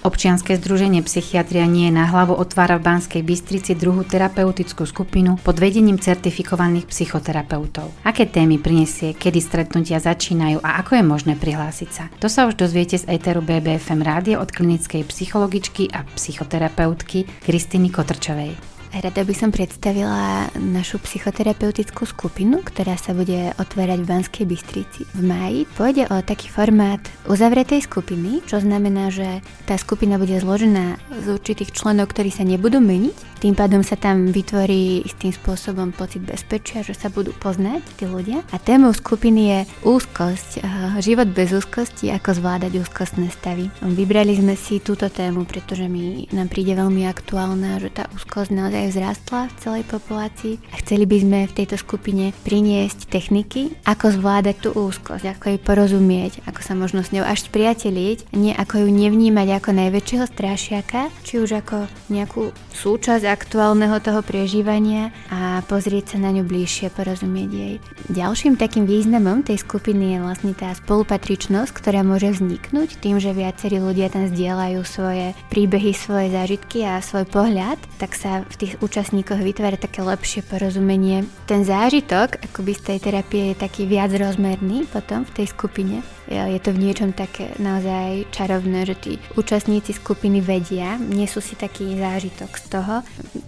Občianske 0.01 0.57
združenie 0.57 1.05
Psychiatria 1.05 1.69
nie 1.69 1.93
je 1.93 1.99
na 2.01 2.09
hlavu 2.09 2.33
otvára 2.33 2.81
v 2.81 2.89
Banskej 2.89 3.21
Bystrici 3.21 3.77
druhú 3.77 4.01
terapeutickú 4.01 4.89
skupinu 4.89 5.37
pod 5.37 5.61
vedením 5.61 6.01
certifikovaných 6.01 6.89
psychoterapeutov. 6.89 7.93
Aké 8.01 8.25
témy 8.25 8.57
prinesie, 8.57 9.13
kedy 9.13 9.45
stretnutia 9.45 10.01
začínajú 10.01 10.65
a 10.65 10.81
ako 10.81 10.97
je 10.97 11.05
možné 11.05 11.35
prihlásiť 11.37 11.91
sa? 11.93 12.09
To 12.17 12.33
sa 12.33 12.49
už 12.49 12.57
dozviete 12.57 12.97
z 12.97 13.13
Eteru 13.13 13.45
BBFM 13.45 14.01
rádio 14.01 14.41
od 14.41 14.49
klinickej 14.49 15.05
psychologičky 15.05 15.93
a 15.93 16.01
psychoterapeutky 16.17 17.29
Kristiny 17.45 17.93
Kotrčovej. 17.93 18.80
Rada 18.91 19.23
by 19.23 19.35
som 19.39 19.55
predstavila 19.55 20.51
našu 20.59 20.99
psychoterapeutickú 20.99 22.03
skupinu, 22.11 22.59
ktorá 22.67 22.99
sa 22.99 23.15
bude 23.15 23.55
otvárať 23.55 24.03
v 24.03 24.11
Banskej 24.11 24.45
Bystrici 24.51 25.07
v 25.15 25.21
máji. 25.23 25.61
Pôjde 25.79 26.11
o 26.11 26.19
taký 26.27 26.51
formát 26.51 26.99
uzavretej 27.31 27.87
skupiny, 27.87 28.43
čo 28.51 28.59
znamená, 28.59 29.15
že 29.15 29.47
tá 29.71 29.79
skupina 29.79 30.19
bude 30.19 30.35
zložená 30.43 30.99
z 31.23 31.27
určitých 31.31 31.71
členov, 31.71 32.11
ktorí 32.11 32.35
sa 32.35 32.43
nebudú 32.43 32.83
meniť. 32.83 33.31
Tým 33.41 33.57
pádom 33.57 33.81
sa 33.81 33.97
tam 33.97 34.29
vytvorí 34.29 35.07
istým 35.07 35.33
spôsobom 35.33 35.97
pocit 35.97 36.21
bezpečia, 36.21 36.85
že 36.85 36.93
sa 36.93 37.09
budú 37.09 37.33
poznať 37.33 37.81
tí 37.97 38.05
ľudia. 38.05 38.45
A 38.53 38.61
témou 38.61 38.93
skupiny 38.93 39.41
je 39.49 39.59
úzkosť, 39.87 40.61
život 41.01 41.31
bez 41.33 41.55
úzkosti, 41.55 42.13
ako 42.13 42.37
zvládať 42.37 42.85
úzkostné 42.85 43.33
stavy. 43.33 43.73
Vybrali 43.81 44.37
sme 44.37 44.59
si 44.59 44.83
túto 44.83 45.09
tému, 45.09 45.49
pretože 45.49 45.89
mi 45.89 46.29
nám 46.37 46.53
príde 46.53 46.77
veľmi 46.77 47.09
aktuálna, 47.09 47.81
že 47.81 47.89
tá 47.89 48.13
úzkosť 48.13 48.53
naozaj 48.53 48.80
naozaj 48.81 48.97
vzrástla 48.97 49.41
v 49.53 49.59
celej 49.61 49.85
populácii 49.93 50.55
a 50.73 50.75
chceli 50.81 51.05
by 51.05 51.17
sme 51.21 51.39
v 51.45 51.57
tejto 51.61 51.77
skupine 51.77 52.33
priniesť 52.49 53.13
techniky, 53.13 53.77
ako 53.85 54.17
zvládať 54.17 54.57
tú 54.57 54.69
úzkosť, 54.73 55.37
ako 55.37 55.45
jej 55.53 55.61
porozumieť, 55.61 56.33
ako 56.49 56.61
sa 56.65 56.73
možno 56.73 57.05
s 57.05 57.13
ňou 57.13 57.29
až 57.29 57.45
spriateliť, 57.45 58.33
nie 58.33 58.57
ako 58.57 58.81
ju 58.81 58.89
nevnímať 58.89 59.49
ako 59.61 59.71
najväčšieho 59.77 60.25
strašiaka, 60.25 61.13
či 61.21 61.45
už 61.45 61.61
ako 61.61 61.85
nejakú 62.09 62.57
súčasť 62.73 63.29
aktuálneho 63.29 64.01
toho 64.01 64.25
prežívania 64.25 65.13
a 65.29 65.61
pozrieť 65.69 66.17
sa 66.17 66.25
na 66.25 66.33
ňu 66.33 66.49
bližšie, 66.49 66.89
porozumieť 66.97 67.51
jej. 67.53 67.75
Ďalším 68.09 68.57
takým 68.57 68.89
významom 68.89 69.45
tej 69.45 69.61
skupiny 69.61 70.17
je 70.17 70.25
vlastne 70.25 70.53
tá 70.57 70.73
spolupatričnosť, 70.73 71.71
ktorá 71.77 72.01
môže 72.01 72.33
vzniknúť 72.33 72.97
tým, 72.97 73.21
že 73.21 73.37
viacerí 73.37 73.77
ľudia 73.77 74.09
tam 74.09 74.25
zdieľajú 74.33 74.81
svoje 74.89 75.37
príbehy, 75.53 75.93
svoje 75.93 76.33
zážitky 76.33 76.89
a 76.89 77.05
svoj 77.05 77.29
pohľad, 77.29 77.77
tak 78.01 78.17
sa 78.17 78.41
v 78.49 78.55
tých 78.57 78.70
tých 78.71 78.87
účastníkoch 78.87 79.43
vytvára 79.43 79.75
také 79.75 79.99
lepšie 79.99 80.47
porozumenie. 80.47 81.27
Ten 81.51 81.67
zážitok 81.67 82.39
akoby 82.39 82.73
z 82.79 82.83
tej 82.87 82.99
terapie 83.03 83.43
je 83.51 83.59
taký 83.59 83.91
viac 83.91 84.15
rozmerný 84.15 84.87
potom 84.87 85.27
v 85.27 85.43
tej 85.43 85.51
skupine. 85.51 86.07
Je 86.29 86.61
to 86.61 86.77
v 86.77 86.83
niečom 86.91 87.17
také 87.17 87.55
naozaj 87.57 88.29
čarovné, 88.35 88.85
že 88.85 88.97
tí 88.99 89.13
účastníci 89.39 89.97
skupiny 89.97 90.45
vedia, 90.45 91.01
nie 91.01 91.25
sú 91.25 91.41
si 91.41 91.57
taký 91.57 91.97
zážitok 91.97 92.51
z 92.55 92.65
toho. 92.69 92.95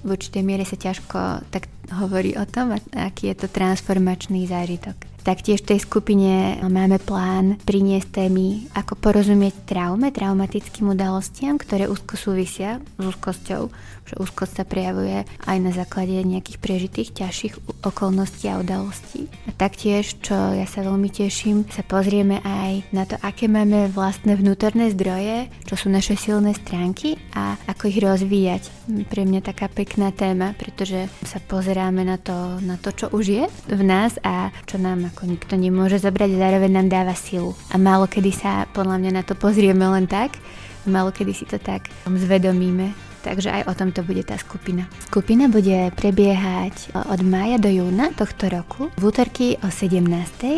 V 0.02 0.08
určitej 0.14 0.42
miere 0.46 0.64
sa 0.64 0.80
ťažko 0.80 1.46
tak 1.52 1.68
hovorí 1.92 2.38
o 2.38 2.46
tom, 2.48 2.72
aký 2.94 3.34
je 3.34 3.44
to 3.44 3.46
transformačný 3.52 4.48
zážitok. 4.48 5.12
Taktiež 5.22 5.62
v 5.62 5.74
tej 5.74 5.80
skupine 5.86 6.58
máme 6.66 6.98
plán 6.98 7.54
priniesť 7.62 8.26
témy, 8.26 8.66
ako 8.74 8.98
porozumieť 8.98 9.54
traume, 9.70 10.10
traumatickým 10.10 10.98
udalostiam, 10.98 11.62
ktoré 11.62 11.86
úzko 11.86 12.18
súvisia 12.18 12.82
s 12.98 13.04
úzkosťou, 13.06 13.70
že 14.02 14.14
úzkosť 14.18 14.52
sa 14.58 14.64
prejavuje 14.66 15.22
aj 15.46 15.56
na 15.62 15.70
základe 15.70 16.18
nejakých 16.26 16.58
prežitých 16.58 17.08
ťažších 17.22 17.54
okolností 17.86 18.50
a 18.50 18.58
udalostí. 18.58 19.30
A 19.46 19.54
taktiež, 19.54 20.18
čo 20.18 20.34
ja 20.34 20.66
sa 20.66 20.82
veľmi 20.82 21.06
teším, 21.06 21.70
sa 21.70 21.86
pozrieme 21.86 22.42
aj 22.42 22.61
na 22.94 23.04
to, 23.04 23.18
aké 23.20 23.50
máme 23.50 23.90
vlastné 23.90 24.38
vnútorné 24.38 24.94
zdroje, 24.94 25.50
čo 25.66 25.74
sú 25.74 25.86
naše 25.90 26.14
silné 26.14 26.54
stránky 26.54 27.18
a 27.34 27.58
ako 27.66 27.90
ich 27.90 27.98
rozvíjať. 27.98 28.62
Pre 29.10 29.22
mňa 29.26 29.40
taká 29.42 29.66
pekná 29.66 30.14
téma, 30.14 30.54
pretože 30.54 31.10
sa 31.26 31.42
pozeráme 31.42 32.06
na 32.06 32.16
to, 32.16 32.62
na 32.62 32.78
to, 32.78 32.94
čo 32.94 33.06
už 33.10 33.24
je 33.26 33.44
v 33.66 33.82
nás 33.82 34.14
a 34.22 34.54
čo 34.64 34.78
nám 34.78 35.10
ako 35.10 35.26
nikto 35.26 35.54
nemôže 35.58 35.98
zobrať, 35.98 36.38
zároveň 36.38 36.70
nám 36.82 36.88
dáva 36.88 37.14
silu. 37.18 37.58
A 37.74 37.76
málo 37.76 38.06
kedy 38.06 38.30
sa 38.30 38.70
podľa 38.70 39.02
mňa 39.02 39.10
na 39.18 39.22
to 39.26 39.34
pozrieme 39.34 39.82
len 39.82 40.06
tak, 40.06 40.38
málo 40.86 41.10
kedy 41.10 41.32
si 41.34 41.44
to 41.46 41.58
tak 41.58 41.90
zvedomíme 42.06 43.11
takže 43.22 43.54
aj 43.54 43.62
o 43.70 43.72
tomto 43.72 44.02
bude 44.02 44.26
tá 44.26 44.34
skupina. 44.34 44.90
Skupina 45.06 45.46
bude 45.46 45.94
prebiehať 45.94 46.92
od 47.06 47.20
mája 47.22 47.62
do 47.62 47.70
júna 47.70 48.10
tohto 48.12 48.50
roku 48.50 48.90
v 48.98 49.02
útorky 49.06 49.56
o 49.62 49.70
17. 49.70 50.02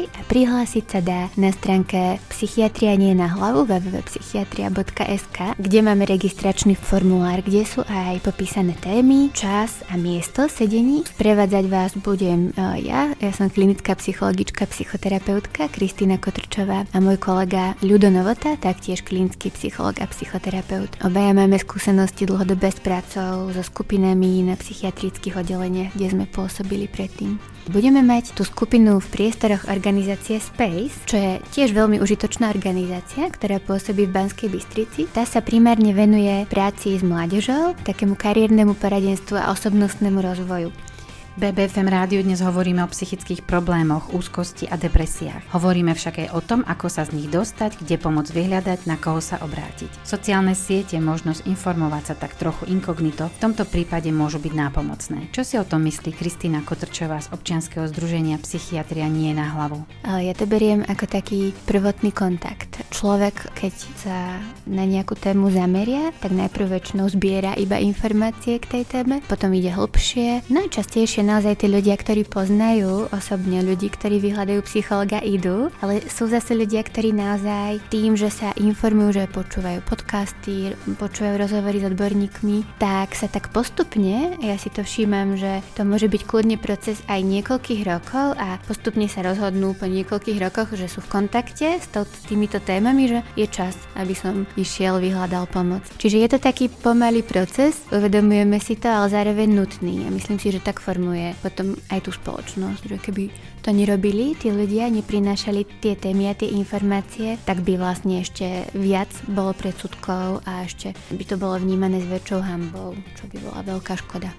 a 0.09 0.21
prihlásiť 0.25 0.85
sa 0.88 1.00
dá 1.04 1.21
na 1.37 1.52
stránke 1.52 2.18
Psychiatria 2.33 2.97
nie 2.97 3.12
na 3.12 3.28
hlavu 3.28 3.68
www.psychiatria.sk, 3.68 5.61
kde 5.61 5.78
máme 5.85 6.09
registračný 6.09 6.73
formulár, 6.75 7.44
kde 7.44 7.68
sú 7.68 7.85
aj 7.85 8.25
popísané 8.25 8.73
témy, 8.80 9.30
čas 9.37 9.85
a 9.92 10.00
miesto 10.00 10.49
sedení. 10.49 11.04
Sprevádzať 11.04 11.64
vás 11.68 11.92
budem 12.00 12.50
e, 12.56 12.88
ja, 12.88 13.12
ja 13.21 13.30
som 13.37 13.52
klinická 13.52 13.94
psychologička, 14.00 14.64
psychoterapeutka 14.71 15.68
Kristýna 15.68 16.16
Kotrčová 16.16 16.88
a 16.88 16.97
môj 17.02 17.21
kolega 17.21 17.76
Ľudo 17.85 18.09
Novota, 18.09 18.56
taktiež 18.56 19.04
klinický 19.04 19.52
psycholog 19.52 20.00
a 20.00 20.06
psychoterapeut. 20.09 20.88
Obaja 21.04 21.37
máme 21.37 21.61
skúsenosti 21.61 22.25
dlhodobo 22.25 22.54
s 22.63 22.79
prácou 22.79 23.51
so 23.51 23.63
skupinami 23.67 24.47
na 24.47 24.55
psychiatrických 24.55 25.43
oddeleniach, 25.43 25.97
kde 25.99 26.07
sme 26.13 26.25
pôsobili 26.31 26.87
predtým. 26.87 27.41
Budeme 27.73 28.05
mať 28.05 28.37
tú 28.37 28.45
skupinu 28.45 29.01
v 29.01 29.09
priestoroch 29.09 29.67
organizácie 29.73 30.37
Space, 30.37 31.09
čo 31.09 31.17
je 31.17 31.33
tiež 31.57 31.73
veľmi 31.73 31.97
užitočná 31.97 32.53
organizácia, 32.53 33.25
ktorá 33.27 33.57
pôsobí 33.57 34.05
v 34.05 34.15
Banskej 34.15 34.53
Bystrici. 34.53 35.09
Tá 35.09 35.25
sa 35.25 35.41
primárne 35.41 35.97
venuje 35.97 36.45
práci 36.53 36.95
s 36.95 37.03
mládežou, 37.03 37.73
takému 37.83 38.21
kariérnemu 38.21 38.77
poradenstvu 38.77 39.41
a 39.41 39.49
osobnostnému 39.49 40.21
rozvoju. 40.21 40.94
BBFM 41.35 41.91
rádiu 41.91 42.23
dnes 42.23 42.38
hovoríme 42.38 42.87
o 42.87 42.87
psychických 42.87 43.43
problémoch, 43.43 44.14
úzkosti 44.14 44.71
a 44.71 44.79
depresiách. 44.79 45.50
Hovoríme 45.50 45.91
však 45.91 46.23
aj 46.23 46.29
o 46.31 46.38
tom, 46.38 46.62
ako 46.62 46.87
sa 46.87 47.03
z 47.03 47.19
nich 47.19 47.26
dostať, 47.26 47.83
kde 47.83 47.99
pomôcť 47.99 48.31
vyhľadať, 48.31 48.87
na 48.87 48.95
koho 48.95 49.19
sa 49.19 49.43
obrátiť. 49.43 49.91
Sociálne 50.07 50.55
siete, 50.55 50.95
možnosť 51.03 51.50
informovať 51.50 52.03
sa 52.07 52.14
tak 52.14 52.38
trochu 52.38 52.71
inkognito, 52.71 53.26
v 53.26 53.43
tomto 53.43 53.67
prípade 53.67 54.14
môžu 54.14 54.38
byť 54.38 54.55
nápomocné. 54.55 55.35
Čo 55.35 55.43
si 55.43 55.59
o 55.59 55.67
tom 55.67 55.83
myslí 55.91 56.14
Kristýna 56.14 56.62
Kotrčová 56.62 57.19
z 57.19 57.35
občianskeho 57.35 57.91
združenia 57.91 58.38
Psychiatria 58.38 59.11
nie 59.11 59.35
na 59.35 59.59
hlavu? 59.59 59.83
Ja 60.07 60.38
to 60.38 60.47
beriem 60.47 60.87
ako 60.87 61.11
taký 61.11 61.50
prvotný 61.67 62.14
kontakt. 62.14 62.79
Človek, 62.95 63.50
keď 63.59 63.75
sa 63.99 64.38
na 64.71 64.87
nejakú 64.87 65.19
tému 65.19 65.50
zameria, 65.50 66.14
tak 66.23 66.31
najprv 66.31 66.79
väčšinou 66.79 67.11
zbiera 67.11 67.59
iba 67.59 67.83
informácie 67.83 68.62
k 68.62 68.71
tej 68.71 68.83
téme, 68.87 69.19
potom 69.26 69.50
ide 69.50 69.75
hlbšie. 69.75 70.47
Najčastejšie 70.47 71.24
naozaj 71.25 71.64
tí 71.64 71.66
ľudia, 71.73 71.97
ktorí 71.97 72.28
poznajú 72.28 73.09
osobne 73.09 73.64
ľudí, 73.64 73.88
ktorí 73.88 74.21
vyhľadajú 74.21 74.61
psychologa, 74.69 75.25
idú, 75.25 75.73
ale 75.81 76.04
sú 76.04 76.28
zase 76.28 76.52
ľudia, 76.52 76.85
ktorí 76.85 77.16
naozaj 77.16 77.81
tým, 77.88 78.14
že 78.14 78.28
sa 78.28 78.52
informujú, 78.61 79.25
že 79.25 79.33
počúvajú 79.33 79.81
podcasty, 79.88 80.76
počúvajú 81.00 81.40
rozhovory 81.40 81.81
s 81.81 81.88
odborníkmi, 81.88 82.76
tak 82.76 83.16
sa 83.16 83.26
tak 83.33 83.49
postupne, 83.50 84.37
ja 84.45 84.61
si 84.61 84.69
to 84.69 84.85
všímam, 84.85 85.40
že 85.40 85.64
to 85.73 85.88
môže 85.88 86.12
byť 86.12 86.23
kľudne 86.28 86.61
proces 86.61 87.00
aj 87.09 87.25
niekoľkých 87.25 87.83
rokov 87.88 88.37
a 88.37 88.61
postupne 88.69 89.09
sa 89.09 89.25
rozhodnú 89.25 89.73
po 89.73 89.88
niekoľkých 89.88 90.38
rokoch, 90.45 90.76
že 90.76 90.93
sú 90.93 91.00
v 91.00 91.23
kontakte 91.23 91.81
s, 91.81 91.88
to, 91.88 92.04
s 92.04 92.28
týmito 92.28 92.61
témami, 92.61 93.09
že 93.09 93.19
je 93.38 93.47
čas, 93.49 93.73
aby 93.97 94.12
som 94.12 94.45
išiel, 94.61 95.00
vyhľadal 95.00 95.49
pomoc. 95.49 95.87
Čiže 95.97 96.21
je 96.21 96.28
to 96.35 96.38
taký 96.43 96.69
pomalý 96.69 97.25
proces, 97.25 97.81
uvedomujeme 97.88 98.61
si 98.61 98.76
to, 98.76 98.90
ale 98.90 99.09
zároveň 99.09 99.49
nutný 99.54 100.04
a 100.04 100.11
myslím 100.11 100.37
si, 100.43 100.50
že 100.50 100.61
tak 100.61 100.83
formuje 100.83 101.13
formuje 101.14 101.30
potom 101.38 101.78
aj 101.94 102.00
tú 102.02 102.11
spoločnosť, 102.11 102.83
že 102.90 102.97
keby 102.99 103.25
to 103.62 103.71
nerobili, 103.71 104.35
tí 104.35 104.50
ľudia 104.50 104.90
neprinášali 104.90 105.62
tie 105.78 105.94
témy 105.94 106.35
a 106.35 106.35
tie 106.35 106.50
informácie, 106.50 107.38
tak 107.47 107.62
by 107.62 107.78
vlastne 107.78 108.18
ešte 108.18 108.66
viac 108.75 109.09
bolo 109.30 109.54
predsudkov 109.54 110.42
a 110.42 110.66
ešte 110.66 110.90
by 111.14 111.25
to 111.25 111.38
bolo 111.38 111.54
vnímané 111.62 112.02
s 112.02 112.11
väčšou 112.11 112.40
hambou, 112.42 112.99
čo 113.14 113.30
by 113.30 113.37
bola 113.47 113.61
veľká 113.62 113.94
škoda. 113.94 114.35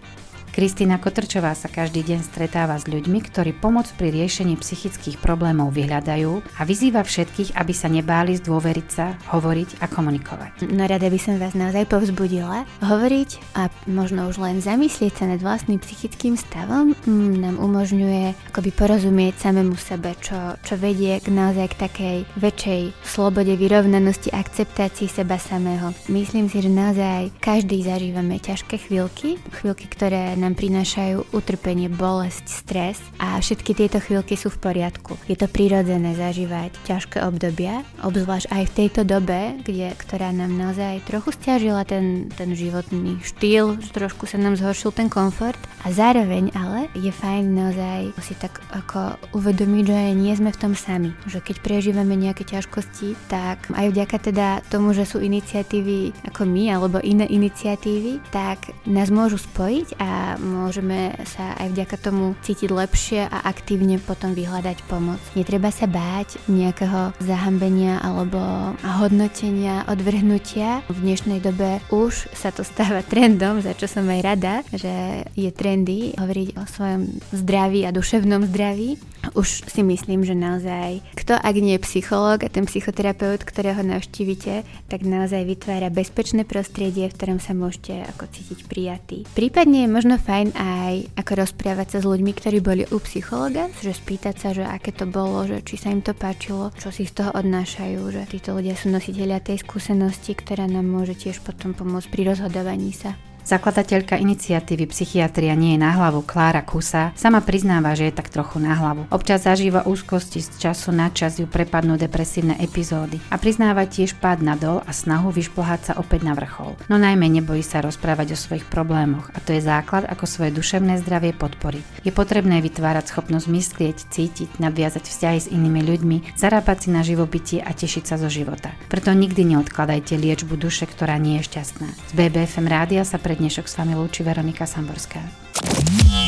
Kristýna 0.55 1.03
Kotrčová 1.03 1.51
sa 1.51 1.67
každý 1.67 1.99
deň 1.99 2.23
stretáva 2.31 2.79
s 2.79 2.87
ľuďmi, 2.87 3.19
ktorí 3.27 3.51
pomoc 3.59 3.91
pri 3.99 4.07
riešení 4.07 4.55
psychických 4.55 5.19
problémov 5.19 5.75
vyhľadajú 5.75 6.31
a 6.55 6.61
vyzýva 6.63 7.03
všetkých, 7.03 7.59
aby 7.59 7.73
sa 7.75 7.91
nebáli 7.91 8.39
zdôveriť 8.39 8.87
sa, 8.87 9.19
hovoriť 9.35 9.83
a 9.83 9.91
komunikovať. 9.91 10.63
No 10.71 10.87
rada 10.87 11.11
by 11.11 11.19
som 11.19 11.43
vás 11.43 11.59
naozaj 11.59 11.91
povzbudila. 11.91 12.63
Hovoriť 12.79 13.59
a 13.59 13.67
možno 13.91 14.31
už 14.31 14.39
len 14.39 14.63
zamyslieť 14.63 15.19
sa 15.19 15.25
nad 15.27 15.43
vlastným 15.43 15.83
psychickým 15.83 16.39
stavom 16.39 16.95
mm, 17.03 17.35
nám 17.35 17.55
umožňuje 17.59 18.55
akoby 18.55 18.71
porozumieť 18.71 19.51
samému 19.51 19.75
sebe, 19.75 20.15
čo, 20.23 20.55
čo 20.63 20.79
vedie 20.79 21.19
k 21.19 21.35
naozaj 21.35 21.75
k 21.75 21.79
takej 21.83 22.17
väčšej 22.39 22.81
slobode, 23.03 23.51
vyrovnanosti, 23.59 24.31
akceptácii 24.31 25.11
seba 25.11 25.35
samého. 25.35 25.91
Myslím 26.07 26.47
si, 26.47 26.63
že 26.63 26.71
naozaj 26.71 27.43
každý 27.43 27.83
zažívame 27.83 28.39
ťažké 28.39 28.79
chvíľky, 28.87 29.35
chvíľky, 29.51 29.91
ktoré 29.91 30.44
nám 30.45 30.53
prinášajú 30.53 31.33
utrpenie, 31.33 31.89
bolesť, 31.89 32.45
stres 32.45 33.01
a 33.17 33.41
všetky 33.41 33.73
tieto 33.73 33.97
chvíľky 33.97 34.37
sú 34.37 34.53
v 34.53 34.61
poriadku. 34.61 35.17
Je 35.25 35.33
to 35.33 35.49
prirodzené 35.49 36.13
zažívať 36.13 36.69
ťažké 36.85 37.25
obdobia, 37.25 37.81
obzvlášť 38.05 38.53
aj 38.53 38.63
v 38.69 38.75
tejto 38.77 39.01
dobe, 39.09 39.57
kde, 39.65 39.97
ktorá 39.97 40.29
nám 40.29 40.53
naozaj 40.53 41.01
trochu 41.09 41.33
stiažila 41.33 41.81
ten, 41.81 42.29
ten 42.37 42.53
životný 42.53 43.17
štýl, 43.25 43.81
trošku 43.89 44.29
sa 44.29 44.37
nám 44.37 44.53
zhoršil 44.53 44.93
ten 44.93 45.09
komfort 45.09 45.57
a 45.81 45.89
zároveň 45.89 46.53
ale 46.53 46.93
je 46.93 47.09
fajn 47.09 47.43
naozaj 47.49 48.13
si 48.21 48.37
tak 48.37 48.61
ako 48.69 49.17
uvedomiť, 49.33 49.83
že 49.89 49.99
nie 50.13 50.33
sme 50.37 50.53
v 50.53 50.61
tom 50.61 50.73
sami, 50.77 51.09
že 51.25 51.41
keď 51.41 51.65
prežívame 51.65 52.13
nejaké 52.13 52.45
ťažkosti, 52.45 53.17
tak 53.33 53.65
aj 53.73 53.89
vďaka 53.89 54.17
teda 54.29 54.47
tomu, 54.69 54.93
že 54.93 55.09
sú 55.09 55.23
iniciatívy 55.23 56.29
ako 56.29 56.45
my 56.45 56.63
alebo 56.69 57.01
iné 57.01 57.25
iniciatívy, 57.25 58.21
tak 58.29 58.69
nás 58.85 59.09
môžu 59.09 59.41
spojiť 59.41 59.97
a 59.97 60.34
môžeme 60.39 61.15
sa 61.25 61.55
aj 61.57 61.73
vďaka 61.73 61.95
tomu 61.99 62.33
cítiť 62.43 62.69
lepšie 62.71 63.21
a 63.27 63.47
aktívne 63.47 63.97
potom 64.01 64.35
vyhľadať 64.35 64.85
pomoc. 64.85 65.19
Netreba 65.33 65.69
sa 65.71 65.87
báť 65.87 66.39
nejakého 66.51 67.15
zahambenia 67.23 67.99
alebo 68.03 68.39
hodnotenia, 68.81 69.87
odvrhnutia. 69.89 70.85
V 70.91 70.97
dnešnej 71.01 71.39
dobe 71.41 71.79
už 71.89 72.29
sa 72.35 72.51
to 72.51 72.61
stáva 72.61 73.01
trendom, 73.11 73.59
za 73.63 73.73
čo 73.73 73.89
som 73.89 74.05
aj 74.07 74.21
rada, 74.21 74.55
že 74.71 75.25
je 75.33 75.49
trendy 75.51 76.15
hovoriť 76.15 76.49
o 76.59 76.63
svojom 76.67 77.01
zdraví 77.33 77.83
a 77.87 77.95
duševnom 77.95 78.47
zdraví. 78.51 78.97
Už 79.33 79.65
si 79.65 79.81
myslím, 79.81 80.21
že 80.21 80.37
naozaj, 80.37 81.01
kto 81.17 81.33
ak 81.33 81.55
nie 81.57 81.79
je 81.79 81.85
psychológ 81.87 82.45
a 82.45 82.49
ten 82.51 82.69
psychoterapeut, 82.69 83.41
ktorého 83.41 83.81
navštívite, 83.81 84.61
tak 84.85 85.01
naozaj 85.01 85.41
vytvára 85.47 85.89
bezpečné 85.89 86.45
prostredie, 86.45 87.09
v 87.09 87.15
ktorom 87.17 87.39
sa 87.41 87.57
môžete 87.57 88.05
ako 88.13 88.29
cítiť 88.29 88.59
prijatý. 88.69 89.17
Prípadne 89.33 89.87
je 89.87 89.89
možno 89.89 90.15
fajn 90.21 90.53
aj 90.53 90.93
ako 91.17 91.31
rozprávať 91.41 91.97
sa 91.97 91.99
s 92.03 92.09
ľuďmi, 92.09 92.31
ktorí 92.37 92.57
boli 92.61 92.83
u 92.93 92.97
psychologa, 93.01 93.71
že 93.81 93.95
spýtať 93.95 94.35
sa, 94.37 94.49
že 94.53 94.63
aké 94.67 94.93
to 94.93 95.09
bolo, 95.09 95.47
že 95.49 95.65
či 95.65 95.81
sa 95.81 95.89
im 95.89 96.05
to 96.05 96.13
páčilo, 96.13 96.69
čo 96.77 96.93
si 96.93 97.07
z 97.09 97.23
toho 97.23 97.31
odnášajú, 97.33 98.01
že 98.13 98.21
títo 98.29 98.53
ľudia 98.53 98.77
sú 98.77 98.93
nositeľia 98.93 99.41
tej 99.41 99.63
skúsenosti, 99.63 100.37
ktorá 100.37 100.69
nám 100.69 100.85
môže 100.85 101.17
tiež 101.17 101.41
potom 101.41 101.73
pomôcť 101.73 102.11
pri 102.11 102.35
rozhodovaní 102.35 102.91
sa. 102.93 103.17
Zakladateľka 103.45 104.17
iniciatívy 104.17 104.89
Psychiatria 104.89 105.53
nie 105.53 105.77
je 105.77 105.83
na 105.85 105.93
hlavu 105.93 106.25
Klára 106.25 106.65
Kusa 106.65 107.13
sama 107.13 107.45
priznáva, 107.45 107.93
že 107.93 108.09
je 108.09 108.17
tak 108.17 108.33
trochu 108.33 108.57
na 108.57 108.73
hlavu. 108.73 109.05
Občas 109.13 109.45
zažíva 109.45 109.85
úzkosti 109.85 110.41
z 110.41 110.49
času 110.57 110.89
na 110.89 111.13
čas 111.13 111.37
ju 111.37 111.45
prepadnú 111.45 111.93
depresívne 111.93 112.57
epizódy 112.57 113.21
a 113.29 113.37
priznáva 113.37 113.85
tiež 113.85 114.17
pád 114.17 114.41
nadol 114.41 114.81
a 114.81 114.89
snahu 114.89 115.29
vyšplhať 115.29 115.79
sa 115.85 115.93
opäť 116.01 116.25
na 116.25 116.33
vrchol. 116.33 116.73
No 116.89 116.97
najmä 116.97 117.29
nebojí 117.29 117.61
sa 117.61 117.85
rozprávať 117.85 118.33
o 118.33 118.41
svojich 118.41 118.65
problémoch 118.65 119.29
a 119.29 119.37
to 119.37 119.53
je 119.53 119.61
základ, 119.61 120.09
ako 120.09 120.25
svoje 120.25 120.49
duševné 120.49 120.97
zdravie 121.05 121.37
podporiť. 121.37 122.01
Je 122.01 122.09
potrebné 122.09 122.65
vytvárať 122.65 123.13
schopnosť 123.13 123.45
myslieť, 123.45 123.97
cítiť, 124.09 124.57
nadviazať 124.57 125.05
vzťahy 125.05 125.39
s 125.45 125.51
inými 125.53 125.85
ľuďmi, 125.85 126.17
zarábať 126.33 126.77
si 126.81 126.89
na 126.89 127.05
živobytie 127.05 127.61
a 127.61 127.69
tešiť 127.77 128.09
sa 128.09 128.17
zo 128.17 128.25
života. 128.25 128.73
Preto 128.89 129.13
nikdy 129.13 129.53
neodkladajte 129.53 130.17
liečbu 130.17 130.57
duše, 130.57 130.89
ktorá 130.89 131.21
nie 131.21 131.37
je 131.37 131.53
šťastná. 131.53 131.93
Z 132.09 132.13
BBFM 132.17 132.65
rádia 132.65 133.05
sa 133.05 133.21
pre 133.21 133.34
pre 133.35 133.43
dnešok 133.43 133.67
s 133.67 133.75
vami 133.75 133.99
lúči 133.99 134.23
Veronika 134.23 134.63
Samborská. 134.63 135.19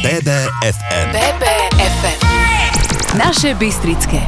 BBFM. 0.04 1.08
BBFM. 1.16 2.20
Naše 3.16 3.56
Bystrické. 3.56 4.20